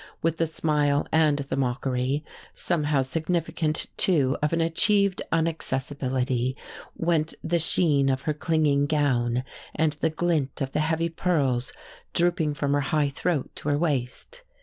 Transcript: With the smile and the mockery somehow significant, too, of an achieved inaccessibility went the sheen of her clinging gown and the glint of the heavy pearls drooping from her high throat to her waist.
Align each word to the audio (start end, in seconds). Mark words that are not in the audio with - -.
With 0.23 0.37
the 0.37 0.47
smile 0.47 1.05
and 1.11 1.37
the 1.37 1.55
mockery 1.55 2.25
somehow 2.55 3.03
significant, 3.03 3.85
too, 3.97 4.35
of 4.41 4.51
an 4.51 4.59
achieved 4.59 5.21
inaccessibility 5.31 6.57
went 6.95 7.35
the 7.43 7.59
sheen 7.59 8.09
of 8.09 8.23
her 8.23 8.33
clinging 8.33 8.87
gown 8.87 9.43
and 9.75 9.93
the 9.93 10.09
glint 10.09 10.59
of 10.59 10.71
the 10.71 10.79
heavy 10.79 11.09
pearls 11.09 11.71
drooping 12.13 12.55
from 12.55 12.73
her 12.73 12.81
high 12.81 13.09
throat 13.09 13.51
to 13.57 13.69
her 13.69 13.77
waist. 13.77 14.41